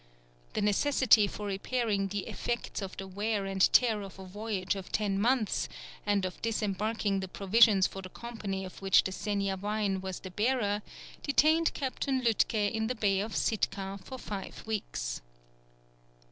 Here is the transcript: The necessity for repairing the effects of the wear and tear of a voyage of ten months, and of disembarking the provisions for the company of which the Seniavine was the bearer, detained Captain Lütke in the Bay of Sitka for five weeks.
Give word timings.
The 0.53 0.63
necessity 0.63 1.27
for 1.27 1.45
repairing 1.45 2.07
the 2.07 2.25
effects 2.27 2.81
of 2.81 2.97
the 2.97 3.07
wear 3.07 3.45
and 3.45 3.61
tear 3.71 4.01
of 4.01 4.17
a 4.17 4.25
voyage 4.25 4.75
of 4.75 4.91
ten 4.91 5.19
months, 5.21 5.69
and 6.07 6.25
of 6.25 6.41
disembarking 6.41 7.19
the 7.19 7.27
provisions 7.27 7.85
for 7.85 8.01
the 8.01 8.09
company 8.09 8.65
of 8.65 8.81
which 8.81 9.03
the 9.03 9.11
Seniavine 9.11 10.01
was 10.01 10.21
the 10.21 10.31
bearer, 10.31 10.81
detained 11.21 11.75
Captain 11.75 12.19
Lütke 12.23 12.71
in 12.71 12.87
the 12.87 12.95
Bay 12.95 13.19
of 13.19 13.35
Sitka 13.35 13.99
for 14.03 14.17
five 14.17 14.65
weeks. 14.65 15.21